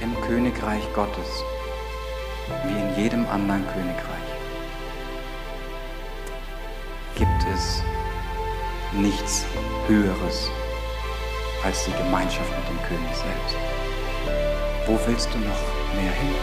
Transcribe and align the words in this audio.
im 0.00 0.14
Königreich 0.22 0.82
Gottes, 0.94 1.42
wie 2.66 2.72
in 2.72 2.96
jedem 2.96 3.26
anderen 3.28 3.64
Königreich, 3.68 4.14
gibt 7.14 7.54
es 7.54 7.82
nichts 8.92 9.44
Höheres 9.86 10.50
als 11.64 11.84
die 11.84 11.92
Gemeinschaft 11.92 12.50
mit 12.50 12.68
dem 12.68 12.82
König 12.88 13.14
selbst. 13.14 13.56
Wo 14.86 14.98
willst 15.06 15.32
du 15.32 15.38
noch 15.38 16.02
mehr 16.02 16.12
hin? 16.12 16.34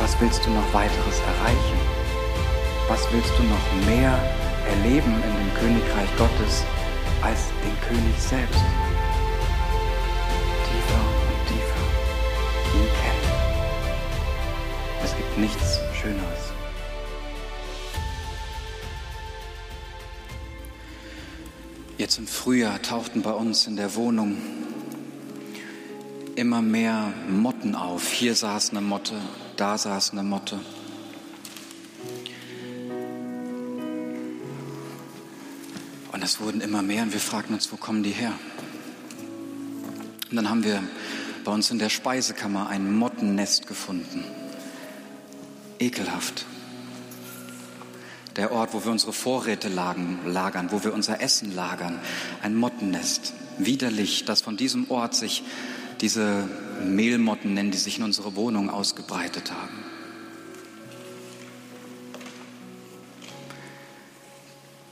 Was 0.00 0.18
willst 0.20 0.44
du 0.46 0.50
noch 0.50 0.72
weiteres 0.72 1.20
erreichen? 1.20 1.80
Was 2.88 3.06
willst 3.12 3.32
du 3.36 3.42
noch 3.42 3.86
mehr 3.86 4.16
erleben 4.70 5.14
in 5.14 5.22
dem 5.22 5.54
Königreich 5.54 6.16
Gottes 6.16 6.64
als 7.22 7.48
den 7.64 7.80
König 7.88 8.18
selbst? 8.18 8.85
Nichts 15.36 15.78
Schöneres. 16.00 16.52
Jetzt 21.98 22.18
im 22.18 22.26
Frühjahr 22.26 22.80
tauchten 22.82 23.22
bei 23.22 23.32
uns 23.32 23.66
in 23.66 23.76
der 23.76 23.94
Wohnung 23.94 24.36
immer 26.36 26.62
mehr 26.62 27.12
Motten 27.28 27.74
auf. 27.74 28.12
Hier 28.12 28.34
saß 28.34 28.70
eine 28.70 28.80
Motte, 28.82 29.14
da 29.56 29.78
saß 29.78 30.12
eine 30.12 30.22
Motte. 30.22 30.60
Und 36.12 36.22
es 36.22 36.40
wurden 36.40 36.60
immer 36.60 36.82
mehr 36.82 37.02
und 37.02 37.12
wir 37.12 37.20
fragten 37.20 37.54
uns, 37.54 37.70
wo 37.72 37.76
kommen 37.76 38.02
die 38.02 38.10
her? 38.10 38.32
Und 40.30 40.36
dann 40.36 40.48
haben 40.48 40.64
wir 40.64 40.82
bei 41.44 41.52
uns 41.52 41.70
in 41.70 41.78
der 41.78 41.88
Speisekammer 41.88 42.68
ein 42.68 42.96
Mottennest 42.96 43.66
gefunden. 43.66 44.24
Ekelhaft. 45.78 46.46
Der 48.36 48.52
Ort, 48.52 48.74
wo 48.74 48.84
wir 48.84 48.92
unsere 48.92 49.12
Vorräte 49.12 49.68
lagern, 49.68 50.68
wo 50.70 50.84
wir 50.84 50.92
unser 50.92 51.20
Essen 51.20 51.54
lagern. 51.54 51.98
Ein 52.42 52.54
Mottennest. 52.54 53.32
Widerlich, 53.58 54.26
dass 54.26 54.42
von 54.42 54.56
diesem 54.56 54.90
Ort 54.90 55.14
sich 55.14 55.42
diese 56.02 56.46
Mehlmotten 56.84 57.54
nennen, 57.54 57.70
die 57.70 57.78
sich 57.78 57.98
in 57.98 58.04
unsere 58.04 58.36
Wohnung 58.36 58.68
ausgebreitet 58.68 59.50
haben. 59.50 59.84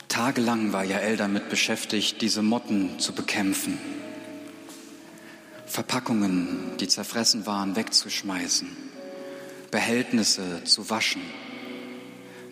Tagelang 0.09 0.73
war 0.73 0.85
Jael 0.85 1.17
damit 1.17 1.51
beschäftigt, 1.51 2.23
diese 2.23 2.41
Motten 2.41 2.99
zu 3.01 3.13
bekämpfen. 3.13 3.79
Verpackungen, 5.67 6.77
die 6.79 6.87
zerfressen 6.87 7.47
waren, 7.47 7.75
wegzuschmeißen. 7.75 8.94
Behältnisse 9.75 10.63
zu 10.63 10.89
waschen. 10.89 11.21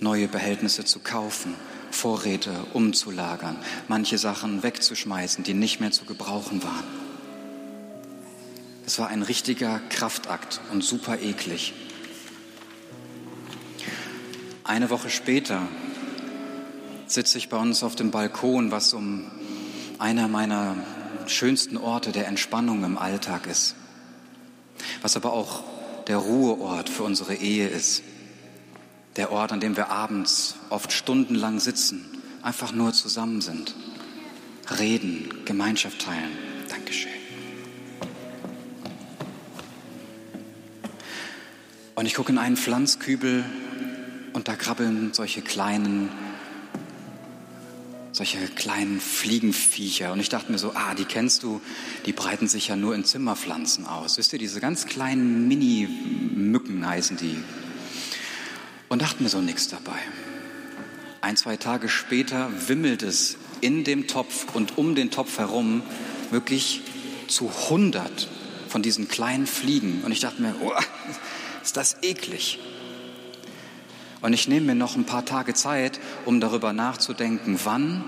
Neue 0.01 0.27
Behältnisse 0.27 0.85
zu 0.85 0.99
kaufen. 0.99 1.55
Vorräte 1.93 2.51
umzulagern. 2.73 3.57
Manche 3.87 4.19
Sachen 4.19 4.65
wegzuschmeißen, 4.65 5.45
die 5.45 5.55
nicht 5.55 5.79
mehr 5.79 5.93
zu 5.93 6.05
gebrauchen 6.05 6.65
waren. 6.65 6.83
Es 8.87 8.99
war 8.99 9.07
ein 9.07 9.23
richtiger 9.23 9.79
Kraftakt 9.89 10.61
und 10.73 10.83
super 10.83 11.21
eklig. 11.21 11.75
Eine 14.65 14.91
Woche 14.91 15.09
später 15.09 15.69
sitze 17.07 17.39
ich 17.39 17.49
bei 17.49 17.57
uns 17.57 17.85
auf 17.85 17.95
dem 17.95 18.11
Balkon, 18.11 18.73
was 18.73 18.95
um 18.95 19.31
einer 20.01 20.27
meiner 20.27 20.75
schönsten 21.29 21.77
Orte 21.77 22.11
der 22.11 22.27
Entspannung 22.27 22.83
im 22.83 22.99
Alltag 22.99 23.47
ist, 23.47 23.77
was 25.03 25.15
aber 25.15 25.33
auch 25.33 25.72
der 26.09 26.17
Ruheort 26.17 26.89
für 26.89 27.03
unsere 27.03 27.35
Ehe 27.35 27.69
ist, 27.69 28.03
der 29.17 29.31
Ort, 29.31 29.53
an 29.53 29.61
dem 29.61 29.77
wir 29.77 29.91
abends 29.91 30.57
oft 30.71 30.93
stundenlang 30.93 31.61
sitzen, 31.61 32.07
einfach 32.43 32.73
nur 32.73 32.93
zusammen 32.93 33.41
sind, 33.41 33.75
reden, 34.79 35.45
Gemeinschaft 35.45 36.01
teilen. 36.01 36.33
Dankeschön. 36.69 37.13
Und 41.95 42.07
ich 42.07 42.15
gucke 42.15 42.33
in 42.33 42.39
einen 42.39 42.57
Pflanzkübel 42.57 43.45
und 44.33 44.49
da 44.49 44.57
krabbeln 44.57 45.13
solche 45.13 45.43
kleinen, 45.43 46.09
solche 48.13 48.39
kleinen 48.49 49.01
Fliegenviecher. 49.01 50.13
Und 50.13 50.21
ich 50.21 50.29
dachte 50.29 50.53
mir 50.53 50.59
so, 50.59 50.73
ah, 50.75 50.95
die 50.95 51.05
kennst 51.05 51.43
du, 51.43 51.61
die 52.07 52.13
breiten 52.13 52.47
sich 52.49 52.69
ja 52.69 52.77
nur 52.77 52.95
in 52.95 53.05
Zimmerpflanzen 53.05 53.87
aus. 53.87 54.19
Wisst 54.19 54.33
ihr, 54.33 54.39
diese 54.39 54.61
ganz 54.61 54.87
kleinen 54.87 55.49
Mini-Mücken 55.49 56.87
heißen 56.87 57.17
die. 57.17 57.37
Und 58.89 59.03
dachte 59.03 59.23
mir 59.23 59.29
so 59.29 59.41
nichts 59.41 59.69
dabei. 59.69 59.99
Ein, 61.23 61.37
zwei 61.37 61.57
Tage 61.57 61.89
später 61.89 62.51
wimmelt 62.69 63.03
es 63.03 63.37
in 63.61 63.85
dem 63.85 64.07
Topf 64.09 64.55
und 64.55 64.77
um 64.77 64.95
den 64.95 65.11
Topf 65.11 65.39
herum 65.39 65.83
wirklich 66.31 66.83
zu 67.29 67.51
hundert 67.71 68.29
von 68.69 68.83
diesen 68.83 69.09
kleinen 69.09 69.47
Fliegen. 69.47 70.03
Und 70.05 70.13
ich 70.13 70.21
dachte 70.21 70.43
mir, 70.43 70.55
oh, 70.61 70.73
ist 71.63 71.77
das 71.77 71.97
eklig. 72.03 72.59
Und 74.23 74.33
ich 74.33 74.49
nehme 74.49 74.67
mir 74.67 74.75
noch 74.75 74.97
ein 74.97 75.05
paar 75.05 75.25
Tage 75.25 75.53
Zeit, 75.53 76.01
um 76.25 76.41
darüber 76.41 76.73
nachzudenken, 76.73 77.59
wann 77.65 78.05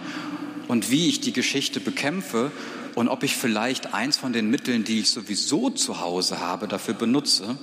und 0.68 0.90
wie 0.90 1.08
ich 1.08 1.20
die 1.20 1.32
Geschichte 1.32 1.80
bekämpfe 1.80 2.50
und 2.94 3.08
ob 3.08 3.24
ich 3.24 3.36
vielleicht 3.36 3.92
eins 3.92 4.16
von 4.16 4.32
den 4.32 4.48
Mitteln, 4.48 4.84
die 4.84 5.00
ich 5.00 5.10
sowieso 5.10 5.70
zu 5.70 6.00
Hause 6.00 6.38
habe, 6.38 6.68
dafür 6.68 6.94
benutze. 6.94 7.56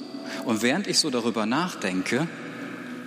Und 0.46 0.62
während 0.62 0.88
ich 0.88 1.00
so 1.00 1.10
darüber 1.10 1.46
nachdenke, 1.46 2.28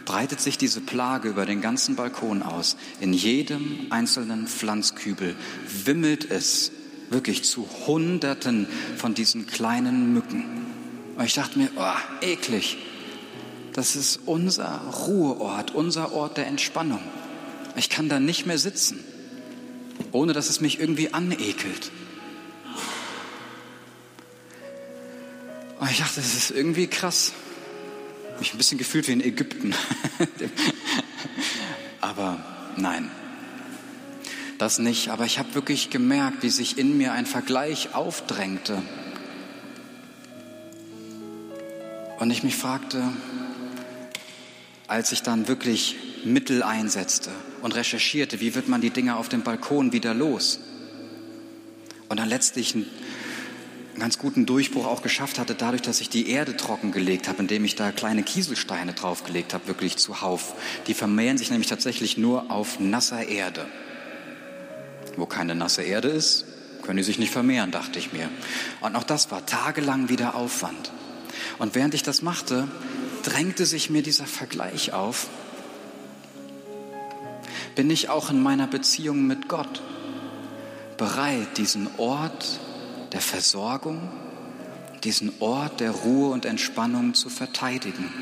breitet 0.04 0.40
sich 0.40 0.58
diese 0.58 0.80
Plage 0.80 1.28
über 1.28 1.46
den 1.46 1.60
ganzen 1.60 1.96
Balkon 1.96 2.42
aus. 2.42 2.76
In 3.00 3.12
jedem 3.12 3.86
einzelnen 3.90 4.46
Pflanzkübel 4.46 5.36
wimmelt 5.84 6.30
es 6.30 6.72
wirklich 7.10 7.44
zu 7.44 7.68
Hunderten 7.86 8.66
von 8.96 9.14
diesen 9.14 9.46
kleinen 9.46 10.12
Mücken. 10.14 10.44
Und 11.16 11.24
ich 11.24 11.34
dachte 11.34 11.58
mir, 11.58 11.68
oh, 11.76 12.24
eklig. 12.24 12.78
Das 13.74 13.96
ist 13.96 14.20
unser 14.24 14.80
Ruheort, 15.06 15.74
unser 15.74 16.12
Ort 16.12 16.36
der 16.36 16.46
Entspannung. 16.46 17.00
Ich 17.76 17.90
kann 17.90 18.08
da 18.08 18.20
nicht 18.20 18.46
mehr 18.46 18.56
sitzen, 18.56 19.04
ohne 20.12 20.32
dass 20.32 20.48
es 20.48 20.60
mich 20.60 20.80
irgendwie 20.80 21.12
anekelt. 21.12 21.90
Und 25.80 25.90
ich 25.90 25.98
dachte, 25.98 26.16
das 26.16 26.34
ist 26.34 26.52
irgendwie 26.52 26.86
krass. 26.86 27.32
Mich 28.38 28.54
ein 28.54 28.58
bisschen 28.58 28.78
gefühlt 28.78 29.08
wie 29.08 29.12
in 29.12 29.20
Ägypten. 29.20 29.74
Aber 32.00 32.38
nein, 32.76 33.10
das 34.58 34.78
nicht. 34.78 35.08
Aber 35.08 35.24
ich 35.24 35.40
habe 35.40 35.54
wirklich 35.54 35.90
gemerkt, 35.90 36.44
wie 36.44 36.50
sich 36.50 36.78
in 36.78 36.96
mir 36.96 37.12
ein 37.12 37.26
Vergleich 37.26 37.92
aufdrängte 37.94 38.80
Und 42.24 42.30
ich 42.30 42.42
mich 42.42 42.56
fragte, 42.56 43.02
als 44.86 45.12
ich 45.12 45.22
dann 45.22 45.48
wirklich 45.48 45.96
Mittel 46.24 46.62
einsetzte 46.62 47.30
und 47.62 47.74
recherchierte, 47.74 48.40
wie 48.40 48.54
wird 48.54 48.68
man 48.68 48.80
die 48.80 48.90
Dinge 48.90 49.16
auf 49.16 49.28
dem 49.28 49.42
Balkon 49.42 49.92
wieder 49.92 50.14
los? 50.14 50.60
Und 52.08 52.20
dann 52.20 52.28
letztlich 52.28 52.74
einen 52.74 52.86
ganz 53.98 54.18
guten 54.18 54.46
Durchbruch 54.46 54.86
auch 54.86 55.02
geschafft 55.02 55.38
hatte, 55.38 55.54
dadurch, 55.54 55.82
dass 55.82 56.00
ich 56.00 56.08
die 56.08 56.28
Erde 56.28 56.56
trockengelegt 56.56 57.28
habe, 57.28 57.40
indem 57.40 57.64
ich 57.64 57.76
da 57.76 57.92
kleine 57.92 58.22
Kieselsteine 58.22 58.92
draufgelegt 58.92 59.54
habe, 59.54 59.66
wirklich 59.66 59.96
zuhauf. 59.96 60.54
Die 60.86 60.94
vermehren 60.94 61.38
sich 61.38 61.50
nämlich 61.50 61.68
tatsächlich 61.68 62.18
nur 62.18 62.50
auf 62.50 62.80
nasser 62.80 63.26
Erde. 63.26 63.66
Wo 65.16 65.26
keine 65.26 65.54
nasse 65.54 65.82
Erde 65.82 66.08
ist, 66.08 66.44
können 66.82 66.98
die 66.98 67.02
sich 67.02 67.18
nicht 67.18 67.32
vermehren, 67.32 67.70
dachte 67.70 67.98
ich 67.98 68.12
mir. 68.12 68.28
Und 68.80 68.96
auch 68.96 69.04
das 69.04 69.30
war 69.30 69.46
tagelang 69.46 70.08
wieder 70.08 70.34
Aufwand. 70.34 70.92
Und 71.58 71.74
während 71.74 71.94
ich 71.94 72.02
das 72.02 72.20
machte, 72.20 72.68
drängte 73.24 73.66
sich 73.66 73.90
mir 73.90 74.02
dieser 74.02 74.26
Vergleich 74.26 74.92
auf. 74.92 75.28
Bin 77.74 77.90
ich 77.90 78.08
auch 78.08 78.30
in 78.30 78.40
meiner 78.40 78.68
Beziehung 78.68 79.26
mit 79.26 79.48
Gott 79.48 79.82
bereit, 80.96 81.58
diesen 81.58 81.88
Ort 81.96 82.60
der 83.12 83.20
Versorgung, 83.20 84.08
diesen 85.02 85.32
Ort 85.40 85.80
der 85.80 85.90
Ruhe 85.90 86.30
und 86.30 86.44
Entspannung 86.44 87.14
zu 87.14 87.28
verteidigen? 87.28 88.12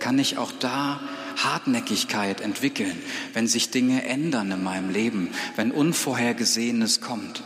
Kann 0.00 0.18
ich 0.18 0.38
auch 0.38 0.52
da 0.52 1.00
Hartnäckigkeit 1.36 2.40
entwickeln, 2.40 2.96
wenn 3.32 3.46
sich 3.46 3.70
Dinge 3.70 4.04
ändern 4.04 4.50
in 4.52 4.62
meinem 4.62 4.90
Leben, 4.90 5.30
wenn 5.56 5.70
Unvorhergesehenes 5.70 7.00
kommt? 7.00 7.42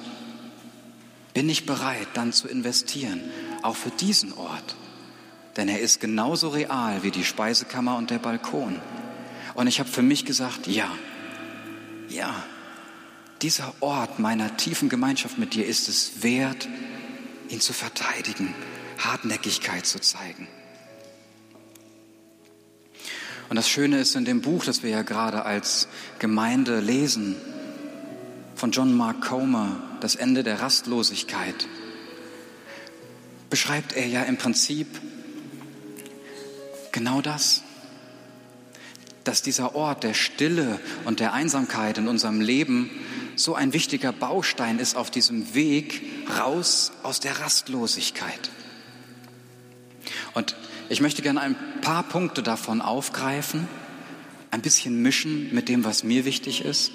Bin 1.34 1.48
ich 1.48 1.66
bereit, 1.66 2.08
dann 2.14 2.32
zu 2.32 2.48
investieren 2.48 3.20
auch 3.62 3.76
für 3.76 3.90
diesen 3.90 4.32
Ort. 4.32 4.76
Denn 5.56 5.68
er 5.68 5.80
ist 5.80 6.00
genauso 6.00 6.50
real 6.50 7.02
wie 7.02 7.10
die 7.10 7.24
Speisekammer 7.24 7.96
und 7.96 8.10
der 8.10 8.18
Balkon. 8.18 8.80
Und 9.54 9.66
ich 9.66 9.80
habe 9.80 9.88
für 9.88 10.02
mich 10.02 10.24
gesagt, 10.24 10.66
ja, 10.66 10.90
ja, 12.08 12.44
dieser 13.42 13.72
Ort 13.80 14.18
meiner 14.18 14.56
tiefen 14.56 14.88
Gemeinschaft 14.88 15.38
mit 15.38 15.54
dir 15.54 15.66
ist 15.66 15.88
es 15.88 16.22
wert, 16.22 16.68
ihn 17.48 17.60
zu 17.60 17.72
verteidigen, 17.72 18.54
Hartnäckigkeit 18.98 19.86
zu 19.86 20.00
zeigen. 20.00 20.48
Und 23.48 23.56
das 23.56 23.68
Schöne 23.68 23.98
ist 24.00 24.14
in 24.14 24.24
dem 24.24 24.42
Buch, 24.42 24.64
das 24.64 24.82
wir 24.82 24.90
ja 24.90 25.02
gerade 25.02 25.44
als 25.44 25.88
Gemeinde 26.18 26.80
lesen, 26.80 27.36
von 28.54 28.72
John 28.72 28.94
Mark 28.94 29.22
Comer, 29.22 29.80
Das 30.00 30.14
Ende 30.14 30.42
der 30.42 30.60
Rastlosigkeit, 30.60 31.66
beschreibt 33.50 33.94
er 33.94 34.06
ja 34.06 34.22
im 34.22 34.36
Prinzip 34.36 34.86
genau 36.92 37.20
das, 37.20 37.62
dass 39.24 39.42
dieser 39.42 39.74
Ort 39.74 40.04
der 40.04 40.14
Stille 40.14 40.80
und 41.04 41.20
der 41.20 41.32
Einsamkeit 41.32 41.98
in 41.98 42.08
unserem 42.08 42.40
Leben 42.40 42.90
so 43.36 43.54
ein 43.54 43.72
wichtiger 43.72 44.12
Baustein 44.12 44.78
ist 44.78 44.96
auf 44.96 45.10
diesem 45.10 45.54
Weg 45.54 46.02
raus 46.38 46.92
aus 47.02 47.20
der 47.20 47.38
Rastlosigkeit. 47.38 48.50
Und 50.34 50.56
ich 50.88 51.00
möchte 51.00 51.22
gerne 51.22 51.40
ein 51.40 51.56
paar 51.82 52.02
Punkte 52.02 52.42
davon 52.42 52.80
aufgreifen, 52.80 53.68
ein 54.50 54.62
bisschen 54.62 55.02
mischen 55.02 55.52
mit 55.52 55.68
dem, 55.68 55.84
was 55.84 56.04
mir 56.04 56.24
wichtig 56.24 56.64
ist 56.64 56.90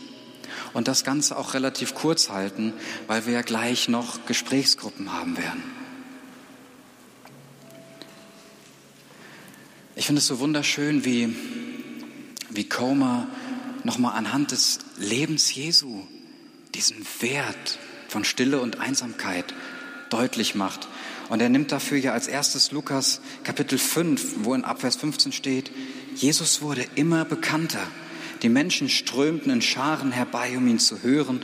und 0.74 0.88
das 0.88 1.04
Ganze 1.04 1.38
auch 1.38 1.54
relativ 1.54 1.94
kurz 1.94 2.30
halten, 2.30 2.74
weil 3.08 3.26
wir 3.26 3.34
ja 3.34 3.42
gleich 3.42 3.88
noch 3.88 4.26
Gesprächsgruppen 4.26 5.14
haben 5.14 5.38
werden. 5.38 5.83
Ich 9.96 10.08
finde 10.08 10.20
es 10.20 10.28
so 10.28 10.40
wunderschön, 10.40 11.06
wie, 11.06 11.36
wie 12.50 12.68
Comer 12.68 13.28
nochmal 13.84 14.18
anhand 14.18 14.52
des 14.52 14.80
Lebens 14.98 15.54
Jesu 15.54 16.02
diesen 16.74 17.06
Wert 17.20 17.78
von 18.08 18.24
Stille 18.24 18.60
und 18.60 18.80
Einsamkeit 18.80 19.54
deutlich 20.10 20.56
macht. 20.56 20.88
Und 21.30 21.42
er 21.42 21.50
nimmt 21.50 21.72
dafür 21.72 22.00
ja 22.00 22.14
als 22.14 22.28
erstes 22.28 22.72
Lukas 22.72 23.22
Kapitel 23.44 23.78
5, 23.78 24.38
wo 24.44 24.56
in 24.56 24.64
Abvers 24.64 24.96
15 24.96 25.32
steht, 25.32 25.72
Jesus 26.16 26.64
wurde 26.64 26.86
immer 26.96 27.24
bekannter. 27.24 27.86
Die 28.42 28.50
Menschen 28.50 28.90
strömten 28.90 29.52
in 29.52 29.62
Scharen 29.62 30.12
herbei, 30.12 30.58
um 30.58 30.68
ihn 30.68 30.80
zu 30.80 31.04
hören 31.04 31.42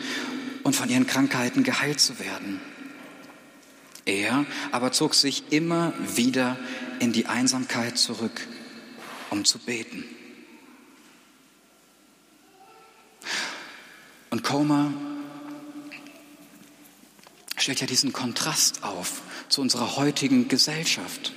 und 0.64 0.76
von 0.76 0.90
ihren 0.90 1.06
Krankheiten 1.06 1.64
geheilt 1.64 2.00
zu 2.00 2.20
werden. 2.20 2.60
Er 4.10 4.48
aber 4.72 4.92
zog 4.92 5.14
sich 5.14 5.44
immer 5.52 5.94
wieder 6.16 6.58
in 7.00 7.14
die 7.14 7.28
Einsamkeit 7.28 8.00
zurück, 8.00 8.48
um 9.30 9.46
zu 9.46 9.60
beten. 9.60 10.04
Und 14.32 14.44
Comer 14.44 14.92
stellt 17.56 17.82
ja 17.82 17.88
diesen 17.88 18.12
Kontrast 18.12 18.84
auf 18.84 19.22
zu 19.48 19.62
unserer 19.62 19.96
heutigen 19.96 20.48
Gesellschaft, 20.48 21.32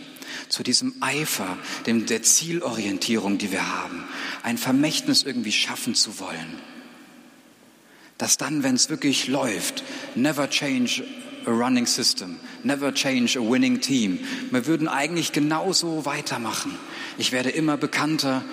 zu 0.48 0.62
diesem 0.62 0.94
Eifer, 1.00 1.58
dem, 1.84 2.06
der 2.06 2.22
Zielorientierung, 2.22 3.36
die 3.36 3.52
wir 3.52 3.68
haben, 3.68 4.04
ein 4.42 4.56
Vermächtnis 4.56 5.25
irgendwie 5.25 5.52
schaffen 5.52 5.94
zu 5.94 6.18
wollen. 6.18 6.58
Dass 8.16 8.38
dann, 8.38 8.62
wenn 8.62 8.76
es 8.76 8.88
wirklich 8.88 9.28
läuft, 9.28 9.84
never 10.14 10.48
change 10.48 11.02
a 11.46 11.50
running 11.50 11.86
system, 11.86 12.38
never 12.62 12.92
change 12.92 13.38
a 13.38 13.42
winning 13.42 13.80
team. 13.80 14.18
Wir 14.50 14.66
würden 14.66 14.88
eigentlich 14.88 15.32
genauso 15.32 16.04
weitermachen. 16.04 16.76
Ich 17.18 17.32
werde 17.32 17.50
immer 17.50 17.76
bekannter 17.76 18.44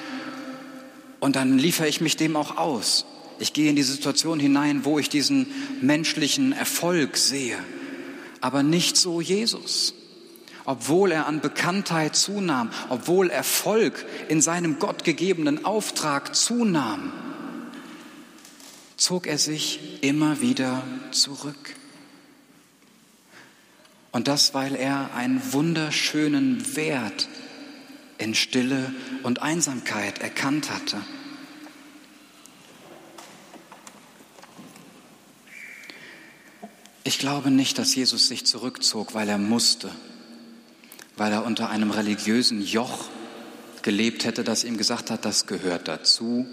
und 1.20 1.36
dann 1.36 1.58
liefere 1.58 1.88
ich 1.88 2.02
mich 2.02 2.18
dem 2.18 2.36
auch 2.36 2.58
aus. 2.58 3.06
Ich 3.40 3.54
gehe 3.54 3.70
in 3.70 3.76
die 3.76 3.84
Situation 3.84 4.40
hinein, 4.40 4.84
wo 4.84 5.00
ich 5.00 5.10
diesen 5.10 5.48
menschlichen 5.82 6.52
Erfolg 6.52 7.18
sehe, 7.18 7.58
aber 8.42 8.64
nicht 8.64 8.98
so 8.98 9.22
Jesus. 9.22 9.94
Obwohl 10.66 11.12
er 11.12 11.26
an 11.26 11.40
Bekanntheit 11.40 12.16
zunahm, 12.16 12.70
obwohl 12.90 13.30
Erfolg 13.30 14.06
in 14.28 14.42
seinem 14.42 14.78
gottgegebenen 14.78 15.66
Auftrag 15.66 16.36
zunahm, 16.36 17.12
zog 18.98 19.26
er 19.26 19.38
sich 19.38 19.80
immer 20.02 20.42
wieder 20.42 20.84
zurück. 21.12 21.76
Und 24.12 24.28
das, 24.28 24.54
weil 24.54 24.76
er 24.76 25.14
einen 25.14 25.42
wunderschönen 25.54 26.76
Wert 26.76 27.28
in 28.18 28.36
Stille 28.36 28.94
und 29.24 29.42
Einsamkeit 29.42 30.20
erkannt 30.20 30.72
hatte. 30.72 30.98
Ich 37.04 37.18
glaube 37.18 37.50
nicht, 37.50 37.78
dass 37.78 37.96
Jesus 37.96 38.28
sich 38.28 38.46
zurückzog, 38.46 39.14
weil 39.14 39.30
er 39.30 39.38
musste, 39.38 39.90
weil 41.18 41.32
er 41.32 41.46
unter 41.46 41.70
einem 41.70 41.92
religiösen 41.92 42.62
Joch 42.62 43.06
gelebt 43.82 44.26
hätte, 44.26 44.44
das 44.44 44.64
ihm 44.64 44.78
gesagt 44.78 45.10
hat, 45.10 45.26
das 45.26 45.48
gehört 45.48 45.88
dazu, 45.88 46.46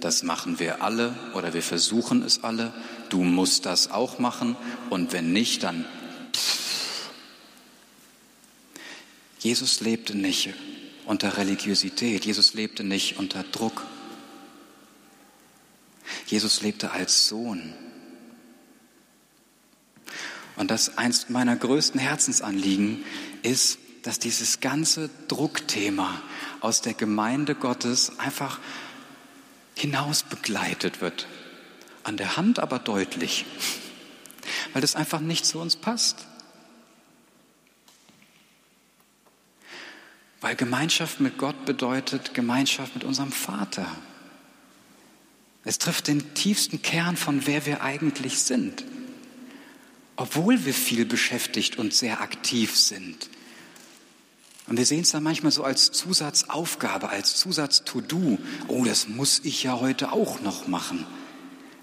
das 0.00 0.22
machen 0.22 0.58
wir 0.58 0.82
alle 0.82 1.14
oder 1.34 1.54
wir 1.54 1.62
versuchen 1.62 2.22
es 2.22 2.42
alle, 2.42 2.74
du 3.08 3.22
musst 3.22 3.64
das 3.64 3.90
auch 3.90 4.18
machen 4.18 4.56
und 4.90 5.12
wenn 5.12 5.32
nicht, 5.32 5.62
dann 5.62 5.84
Jesus 9.42 9.80
lebte 9.80 10.16
nicht 10.16 10.54
unter 11.04 11.36
Religiosität, 11.36 12.24
Jesus 12.24 12.54
lebte 12.54 12.84
nicht 12.84 13.18
unter 13.18 13.42
Druck. 13.42 13.84
Jesus 16.26 16.62
lebte 16.62 16.92
als 16.92 17.26
Sohn. 17.26 17.74
Und 20.54 20.70
das 20.70 20.96
eins 20.96 21.28
meiner 21.28 21.56
größten 21.56 21.98
Herzensanliegen 21.98 23.04
ist, 23.42 23.78
dass 24.02 24.20
dieses 24.20 24.60
ganze 24.60 25.10
Druckthema 25.26 26.22
aus 26.60 26.80
der 26.80 26.94
Gemeinde 26.94 27.56
Gottes 27.56 28.18
einfach 28.20 28.60
hinaus 29.74 30.22
begleitet 30.22 31.00
wird. 31.00 31.26
An 32.04 32.16
der 32.16 32.36
Hand 32.36 32.60
aber 32.60 32.78
deutlich, 32.78 33.44
weil 34.72 34.82
das 34.82 34.94
einfach 34.94 35.20
nicht 35.20 35.46
zu 35.46 35.58
uns 35.58 35.74
passt. 35.74 36.26
Weil 40.42 40.56
Gemeinschaft 40.56 41.20
mit 41.20 41.38
Gott 41.38 41.64
bedeutet 41.64 42.34
Gemeinschaft 42.34 42.94
mit 42.94 43.04
unserem 43.04 43.32
Vater. 43.32 43.86
Es 45.64 45.78
trifft 45.78 46.08
den 46.08 46.34
tiefsten 46.34 46.82
Kern 46.82 47.16
von 47.16 47.46
wer 47.46 47.64
wir 47.64 47.82
eigentlich 47.82 48.40
sind 48.40 48.84
obwohl 50.16 50.64
wir 50.64 50.74
viel 50.74 51.04
beschäftigt 51.04 51.78
und 51.78 51.94
sehr 51.94 52.20
aktiv 52.20 52.76
sind. 52.76 53.28
Und 54.68 54.76
wir 54.76 54.86
sehen 54.86 55.00
es 55.00 55.10
dann 55.10 55.22
manchmal 55.22 55.52
so 55.52 55.64
als 55.64 55.90
Zusatzaufgabe, 55.90 57.08
als 57.08 57.36
Zusatz-To-Do. 57.36 58.38
Oh, 58.68 58.84
das 58.84 59.08
muss 59.08 59.40
ich 59.42 59.64
ja 59.64 59.80
heute 59.80 60.12
auch 60.12 60.40
noch 60.40 60.68
machen. 60.68 61.04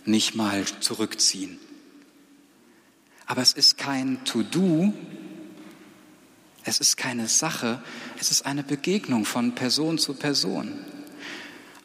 Nicht 0.06 0.36
mal 0.36 0.64
zurückziehen. 0.80 1.60
Aber 3.26 3.42
es 3.42 3.54
ist 3.54 3.78
kein 3.78 4.24
To-Do, 4.24 4.94
es 6.70 6.80
ist 6.80 6.98
keine 6.98 7.28
Sache, 7.28 7.82
es 8.20 8.30
ist 8.30 8.46
eine 8.46 8.62
Begegnung 8.62 9.26
von 9.26 9.56
Person 9.56 9.98
zu 9.98 10.14
Person. 10.14 10.72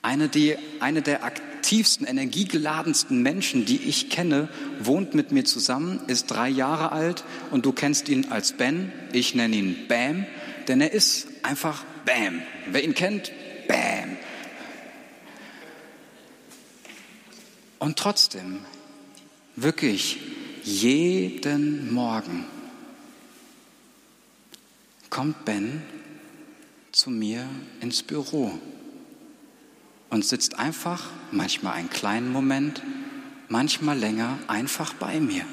Eine, 0.02 0.28
die, 0.28 0.56
eine 0.80 1.00
der 1.00 1.24
aktivsten, 1.24 2.06
energiegeladensten 2.06 3.22
Menschen, 3.22 3.64
die 3.64 3.78
ich 3.78 4.10
kenne, 4.10 4.50
wohnt 4.78 5.14
mit 5.14 5.32
mir 5.32 5.46
zusammen, 5.46 6.00
ist 6.06 6.26
drei 6.26 6.50
Jahre 6.50 6.92
alt 6.92 7.24
und 7.50 7.64
du 7.64 7.72
kennst 7.72 8.10
ihn 8.10 8.30
als 8.30 8.52
Ben. 8.52 8.92
Ich 9.14 9.34
nenne 9.34 9.56
ihn 9.56 9.88
Bam, 9.88 10.26
denn 10.68 10.82
er 10.82 10.92
ist 10.92 11.28
einfach 11.42 11.82
Bam. 12.04 12.42
Wer 12.70 12.84
ihn 12.84 12.94
kennt, 12.94 13.32
Bam. 13.66 14.18
Und 17.78 17.98
trotzdem, 17.98 18.60
wirklich 19.56 20.18
jeden 20.62 21.92
Morgen 21.92 22.44
kommt 25.14 25.44
Ben 25.44 25.80
zu 26.90 27.08
mir 27.08 27.48
ins 27.80 28.02
Büro 28.02 28.58
und 30.10 30.24
sitzt 30.24 30.58
einfach, 30.58 31.08
manchmal 31.30 31.74
einen 31.74 31.88
kleinen 31.88 32.32
Moment, 32.32 32.82
manchmal 33.48 33.96
länger, 33.96 34.40
einfach 34.48 34.92
bei 34.94 35.20
mir. 35.20 35.44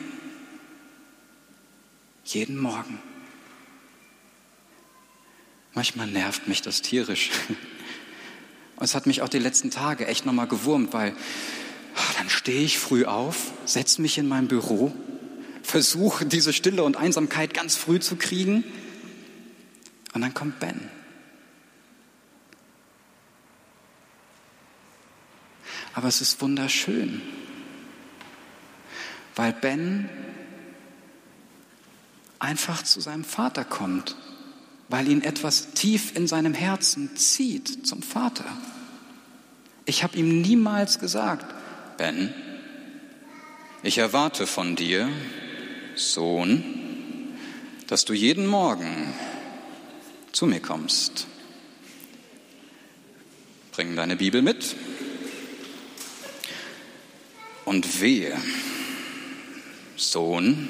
Jeden 2.25 2.57
Morgen. 2.57 2.99
Manchmal 5.75 6.07
nervt 6.07 6.47
mich 6.47 6.63
das 6.63 6.81
tierisch. 6.81 7.29
Und 8.77 8.85
es 8.85 8.95
hat 8.95 9.05
mich 9.05 9.21
auch 9.21 9.29
die 9.29 9.37
letzten 9.37 9.69
Tage 9.69 10.07
echt 10.07 10.25
nochmal 10.25 10.47
gewurmt, 10.47 10.91
weil 10.91 11.11
ah, 11.95 12.13
dann 12.17 12.31
stehe 12.31 12.63
ich 12.63 12.79
früh 12.79 13.05
auf, 13.05 13.51
setze 13.65 14.01
mich 14.01 14.17
in 14.17 14.27
mein 14.27 14.47
Büro, 14.47 14.91
versuche 15.61 16.25
diese 16.25 16.51
Stille 16.51 16.83
und 16.83 16.97
Einsamkeit 16.97 17.53
ganz 17.53 17.75
früh 17.75 17.99
zu 17.99 18.15
kriegen 18.15 18.63
und 20.13 20.21
dann 20.21 20.33
kommt 20.33 20.59
Ben. 20.59 20.89
Aber 25.93 26.07
es 26.07 26.21
ist 26.21 26.41
wunderschön, 26.41 27.21
weil 29.35 29.53
Ben 29.53 30.09
einfach 32.39 32.83
zu 32.83 33.01
seinem 33.01 33.23
Vater 33.23 33.65
kommt, 33.65 34.15
weil 34.89 35.07
ihn 35.07 35.21
etwas 35.21 35.73
tief 35.73 36.15
in 36.15 36.27
seinem 36.27 36.53
Herzen 36.53 37.15
zieht 37.15 37.85
zum 37.85 38.01
Vater. 38.01 38.45
Ich 39.85 40.03
habe 40.03 40.17
ihm 40.17 40.41
niemals 40.41 40.99
gesagt, 40.99 41.45
Ben, 41.97 42.33
ich 43.83 43.97
erwarte 43.97 44.47
von 44.47 44.75
dir, 44.75 45.09
Sohn, 45.95 46.63
dass 47.87 48.05
du 48.05 48.13
jeden 48.13 48.47
Morgen 48.47 49.13
zu 50.41 50.48
mir 50.48 50.60
kommst. 50.60 51.27
Bring 53.74 53.95
deine 53.95 54.15
Bibel 54.15 54.41
mit 54.41 54.75
und 57.63 58.01
wehe, 58.01 58.36
Sohn, 59.95 60.67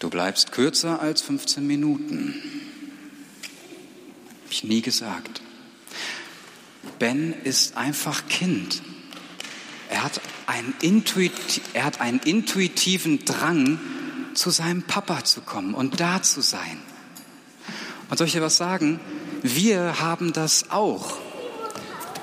du 0.00 0.10
bleibst 0.10 0.50
kürzer 0.50 1.00
als 1.00 1.22
15 1.22 1.64
Minuten. 1.64 2.34
Hab 4.42 4.50
ich 4.50 4.64
nie 4.64 4.82
gesagt. 4.82 5.40
Ben 6.98 7.32
ist 7.44 7.76
einfach 7.76 8.26
Kind. 8.26 8.82
Er 9.90 10.02
hat, 10.02 10.20
er 10.48 11.84
hat 11.84 12.00
einen 12.00 12.18
intuitiven 12.18 13.24
Drang, 13.24 13.78
zu 14.34 14.50
seinem 14.50 14.82
Papa 14.82 15.22
zu 15.22 15.40
kommen 15.42 15.74
und 15.74 16.00
da 16.00 16.20
zu 16.20 16.40
sein. 16.40 16.82
Und 18.14 18.18
soll 18.18 18.28
ich 18.28 18.34
dir 18.34 18.42
was 18.42 18.58
sagen? 18.58 19.00
Wir 19.42 19.98
haben 19.98 20.32
das 20.32 20.70
auch. 20.70 21.18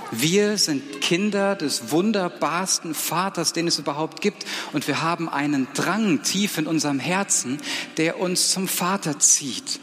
Wir 0.09 0.57
sind 0.57 1.01
Kinder 1.01 1.57
des 1.57 1.91
wunderbarsten 1.91 2.93
Vaters, 2.93 3.51
den 3.51 3.67
es 3.67 3.77
überhaupt 3.77 4.21
gibt. 4.21 4.45
Und 4.71 4.87
wir 4.87 5.01
haben 5.01 5.27
einen 5.27 5.67
Drang 5.73 6.23
tief 6.23 6.57
in 6.57 6.65
unserem 6.65 7.01
Herzen, 7.01 7.59
der 7.97 8.21
uns 8.21 8.51
zum 8.51 8.69
Vater 8.69 9.19
zieht. 9.19 9.81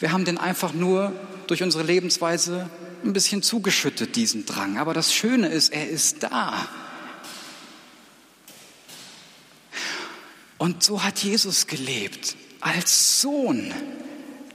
Wir 0.00 0.10
haben 0.10 0.24
den 0.24 0.38
einfach 0.38 0.72
nur 0.72 1.12
durch 1.46 1.62
unsere 1.62 1.84
Lebensweise 1.84 2.68
ein 3.04 3.12
bisschen 3.12 3.40
zugeschüttet, 3.44 4.16
diesen 4.16 4.44
Drang. 4.44 4.76
Aber 4.76 4.92
das 4.92 5.14
Schöne 5.14 5.46
ist, 5.46 5.72
er 5.72 5.88
ist 5.88 6.24
da. 6.24 6.68
Und 10.56 10.82
so 10.82 11.04
hat 11.04 11.20
Jesus 11.20 11.68
gelebt, 11.68 12.34
als 12.60 13.20
Sohn, 13.20 13.72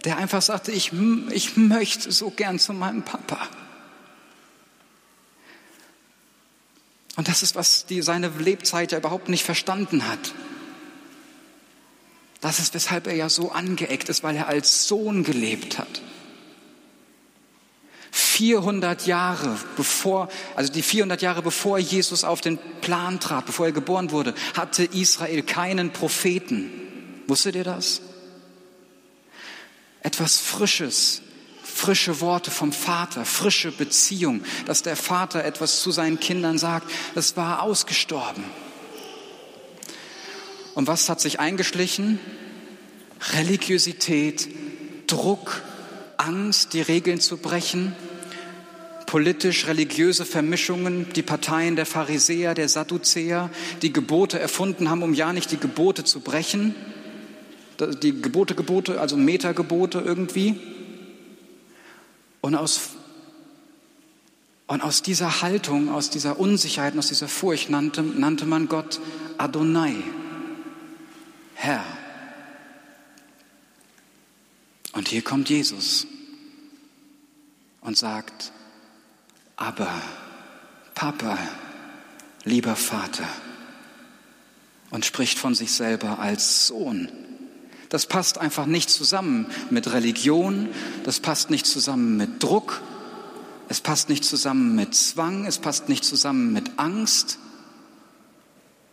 der 0.03 0.17
einfach 0.17 0.41
sagte, 0.41 0.71
ich, 0.71 0.91
ich 1.31 1.55
möchte 1.55 2.11
so 2.11 2.29
gern 2.29 2.59
zu 2.59 2.73
meinem 2.73 3.03
Papa. 3.03 3.47
Und 7.15 7.27
das 7.27 7.43
ist, 7.43 7.55
was 7.55 7.85
die, 7.85 8.01
seine 8.01 8.29
Lebzeit 8.29 8.91
ja 8.91 8.97
überhaupt 8.97 9.29
nicht 9.29 9.43
verstanden 9.43 10.07
hat. 10.07 10.33
Das 12.41 12.59
ist, 12.59 12.73
weshalb 12.73 13.07
er 13.07 13.15
ja 13.15 13.29
so 13.29 13.51
angeeckt 13.51 14.09
ist, 14.09 14.23
weil 14.23 14.35
er 14.35 14.47
als 14.47 14.87
Sohn 14.87 15.23
gelebt 15.23 15.77
hat. 15.77 16.01
400 18.11 19.07
Jahre 19.07 19.57
bevor, 19.77 20.27
also 20.55 20.71
die 20.71 20.81
400 20.81 21.21
Jahre 21.21 21.41
bevor 21.41 21.79
Jesus 21.79 22.23
auf 22.23 22.41
den 22.41 22.59
Plan 22.81 23.19
trat, 23.19 23.45
bevor 23.45 23.67
er 23.67 23.71
geboren 23.71 24.11
wurde, 24.11 24.35
hatte 24.55 24.83
Israel 24.83 25.43
keinen 25.43 25.93
Propheten. 25.93 26.69
Wusstet 27.27 27.55
ihr 27.55 27.63
das? 27.63 28.01
Etwas 30.03 30.37
Frisches, 30.37 31.21
frische 31.63 32.21
Worte 32.21 32.51
vom 32.51 32.71
Vater, 32.71 33.25
frische 33.25 33.71
Beziehung, 33.71 34.43
dass 34.65 34.83
der 34.83 34.95
Vater 34.95 35.43
etwas 35.43 35.81
zu 35.81 35.91
seinen 35.91 36.19
Kindern 36.19 36.57
sagt, 36.57 36.89
das 37.15 37.35
war 37.35 37.61
ausgestorben. 37.61 38.43
Und 40.75 40.87
was 40.87 41.09
hat 41.09 41.21
sich 41.21 41.39
eingeschlichen? 41.39 42.19
Religiosität, 43.33 44.49
Druck, 45.07 45.61
Angst, 46.17 46.73
die 46.73 46.81
Regeln 46.81 47.19
zu 47.19 47.37
brechen, 47.37 47.95
politisch-religiöse 49.05 50.25
Vermischungen, 50.25 51.07
die 51.13 51.21
Parteien 51.21 51.75
der 51.75 51.85
Pharisäer, 51.85 52.55
der 52.55 52.67
Sadduzäer, 52.67 53.49
die 53.81 53.93
Gebote 53.93 54.39
erfunden 54.39 54.89
haben, 54.89 55.03
um 55.03 55.13
ja 55.13 55.33
nicht 55.33 55.51
die 55.51 55.59
Gebote 55.59 56.03
zu 56.03 56.19
brechen, 56.19 56.75
die 57.79 58.21
Gebote, 58.21 58.55
Gebote, 58.55 58.99
also 58.99 59.17
Metagebote 59.17 59.99
irgendwie. 59.99 60.59
Und 62.41 62.55
aus, 62.55 62.91
und 64.67 64.81
aus 64.81 65.01
dieser 65.01 65.41
Haltung, 65.41 65.89
aus 65.89 66.09
dieser 66.09 66.39
Unsicherheit, 66.39 66.97
aus 66.97 67.07
dieser 67.07 67.27
Furcht 67.27 67.69
nannte, 67.69 68.03
nannte 68.03 68.45
man 68.45 68.67
Gott 68.67 68.99
Adonai, 69.37 69.95
Herr. 71.55 71.83
Und 74.93 75.07
hier 75.07 75.21
kommt 75.21 75.49
Jesus 75.49 76.05
und 77.81 77.97
sagt, 77.97 78.51
aber 79.55 79.89
Papa, 80.93 81.37
lieber 82.43 82.75
Vater, 82.75 83.27
und 84.91 85.05
spricht 85.05 85.39
von 85.39 85.55
sich 85.55 85.71
selber 85.71 86.19
als 86.19 86.67
Sohn. 86.67 87.09
Das 87.93 88.07
passt 88.07 88.39
einfach 88.39 88.65
nicht 88.65 88.89
zusammen 88.89 89.45
mit 89.69 89.93
Religion, 89.93 90.67
das 91.03 91.19
passt 91.19 91.51
nicht 91.51 91.67
zusammen 91.67 92.17
mit 92.17 92.41
Druck, 92.41 92.81
es 93.69 93.81
passt 93.81 94.09
nicht 94.09 94.25
zusammen 94.25 94.73
mit 94.73 94.95
Zwang, 94.95 95.45
es 95.45 95.59
passt 95.59 95.89
nicht 95.89 96.03
zusammen 96.03 96.53
mit 96.53 96.79
Angst. 96.79 97.37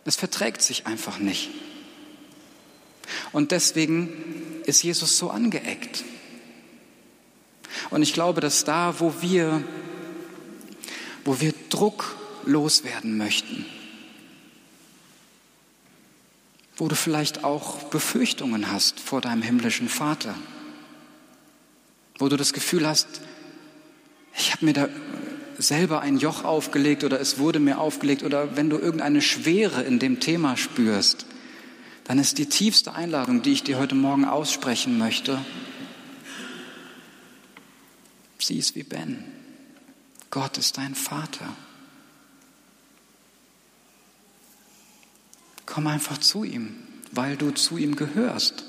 Es 0.05 0.15
verträgt 0.15 0.61
sich 0.61 0.85
einfach 0.85 1.17
nicht. 1.17 1.49
Und 3.31 3.49
deswegen 3.49 4.61
ist 4.67 4.83
Jesus 4.83 5.17
so 5.17 5.31
angeeckt. 5.31 6.03
Und 7.89 8.03
ich 8.03 8.13
glaube, 8.13 8.39
dass 8.39 8.65
da, 8.65 8.99
wo 8.99 9.15
wir, 9.19 9.63
wo 11.25 11.41
wir 11.41 11.55
Druck 11.71 12.15
loswerden 12.45 13.17
möchten, 13.17 13.65
wo 16.77 16.87
du 16.87 16.95
vielleicht 16.95 17.43
auch 17.43 17.83
Befürchtungen 17.89 18.71
hast 18.71 18.99
vor 18.99 19.21
deinem 19.21 19.41
himmlischen 19.41 19.89
Vater, 19.89 20.35
wo 22.17 22.29
du 22.29 22.37
das 22.37 22.53
Gefühl 22.53 22.87
hast, 22.87 23.07
ich 24.35 24.53
habe 24.53 24.65
mir 24.65 24.73
da 24.73 24.89
selber 25.57 26.01
ein 26.01 26.17
Joch 26.17 26.43
aufgelegt 26.43 27.03
oder 27.03 27.19
es 27.19 27.37
wurde 27.37 27.59
mir 27.59 27.79
aufgelegt 27.79 28.23
oder 28.23 28.55
wenn 28.55 28.69
du 28.69 28.77
irgendeine 28.77 29.21
Schwere 29.21 29.83
in 29.83 29.99
dem 29.99 30.19
Thema 30.19 30.57
spürst, 30.57 31.25
dann 32.05 32.19
ist 32.19 32.37
die 32.37 32.47
tiefste 32.47 32.93
Einladung, 32.93 33.41
die 33.41 33.51
ich 33.53 33.63
dir 33.63 33.77
heute 33.77 33.95
Morgen 33.95 34.25
aussprechen 34.25 34.97
möchte, 34.97 35.43
sieh 38.39 38.57
es 38.57 38.75
wie 38.75 38.83
Ben. 38.83 39.23
Gott 40.29 40.57
ist 40.57 40.77
dein 40.77 40.95
Vater. 40.95 41.45
Komm 45.65 45.87
einfach 45.87 46.17
zu 46.17 46.43
ihm, 46.43 46.75
weil 47.11 47.37
du 47.37 47.51
zu 47.51 47.77
ihm 47.77 47.95
gehörst. 47.95 48.65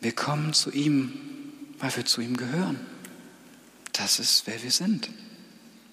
Wir 0.00 0.12
kommen 0.12 0.54
zu 0.54 0.70
ihm, 0.70 1.12
weil 1.78 1.94
wir 1.94 2.04
zu 2.06 2.20
ihm 2.20 2.36
gehören. 2.36 2.80
Das 3.92 4.18
ist, 4.18 4.46
wer 4.46 4.62
wir 4.62 4.70
sind. 4.70 5.10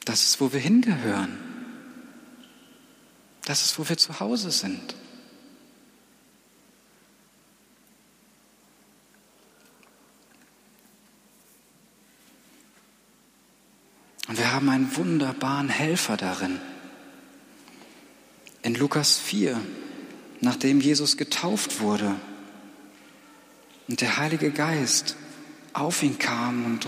Das 0.05 0.23
ist, 0.23 0.39
wo 0.39 0.53
wir 0.53 0.61
hingehören. 0.61 1.37
Das 3.43 3.65
ist, 3.65 3.77
wo 3.77 3.87
wir 3.87 3.97
zu 3.97 4.19
Hause 4.19 4.51
sind. 4.51 4.95
Haben 14.57 14.69
einen 14.69 14.95
wunderbaren 14.95 15.69
Helfer 15.69 16.17
darin. 16.17 16.59
In 18.63 18.73
Lukas 18.73 19.19
4, 19.19 19.61
nachdem 20.41 20.81
Jesus 20.81 21.15
getauft 21.15 21.79
wurde 21.79 22.15
und 23.87 24.01
der 24.01 24.17
Heilige 24.17 24.49
Geist 24.49 25.15
auf 25.73 26.01
ihn 26.01 26.17
kam 26.17 26.65
und 26.65 26.87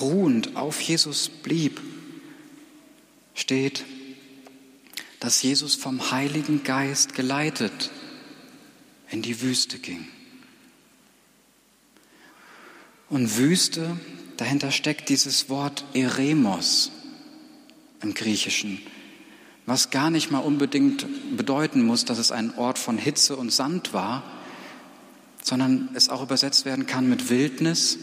ruhend 0.00 0.54
auf 0.54 0.80
Jesus 0.80 1.28
blieb, 1.28 1.80
steht, 3.34 3.84
dass 5.18 5.42
Jesus 5.42 5.74
vom 5.74 6.12
Heiligen 6.12 6.62
Geist 6.62 7.16
geleitet 7.16 7.90
in 9.10 9.22
die 9.22 9.40
Wüste 9.40 9.80
ging. 9.80 10.06
Und 13.08 13.36
Wüste 13.36 13.98
Dahinter 14.38 14.70
steckt 14.70 15.08
dieses 15.08 15.48
Wort 15.48 15.84
Eremos 15.94 16.92
im 18.02 18.14
Griechischen, 18.14 18.80
was 19.66 19.90
gar 19.90 20.10
nicht 20.10 20.30
mal 20.30 20.38
unbedingt 20.38 21.06
bedeuten 21.36 21.82
muss, 21.82 22.04
dass 22.04 22.18
es 22.18 22.32
ein 22.32 22.56
Ort 22.56 22.78
von 22.78 22.98
Hitze 22.98 23.36
und 23.36 23.52
Sand 23.52 23.92
war, 23.92 24.22
sondern 25.42 25.88
es 25.94 26.08
auch 26.08 26.22
übersetzt 26.22 26.64
werden 26.64 26.86
kann 26.86 27.08
mit 27.08 27.30
Wildnis, 27.30 27.98